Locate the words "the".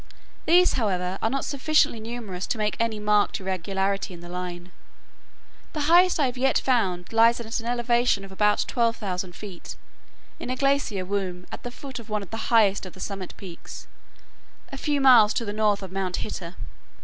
4.21-4.29, 5.73-5.81, 11.61-11.69, 12.31-12.49, 12.93-12.99, 15.45-15.53